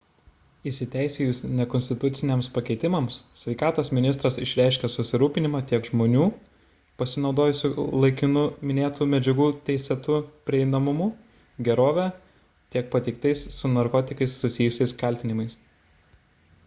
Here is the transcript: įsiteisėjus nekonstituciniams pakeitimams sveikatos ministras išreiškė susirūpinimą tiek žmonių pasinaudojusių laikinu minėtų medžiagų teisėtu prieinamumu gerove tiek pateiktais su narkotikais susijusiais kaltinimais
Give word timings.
įsiteisėjus 0.69 1.39
nekonstituciniams 1.57 2.47
pakeitimams 2.53 3.15
sveikatos 3.41 3.89
ministras 3.97 4.37
išreiškė 4.45 4.89
susirūpinimą 4.93 5.59
tiek 5.71 5.85
žmonių 5.89 6.23
pasinaudojusių 7.03 7.69
laikinu 8.05 8.45
minėtų 8.71 9.07
medžiagų 9.13 9.49
teisėtu 9.69 10.17
prieinamumu 10.51 11.09
gerove 11.69 12.07
tiek 12.77 12.89
pateiktais 12.97 13.45
su 13.59 13.71
narkotikais 13.77 14.39
susijusiais 14.45 14.97
kaltinimais 15.05 15.59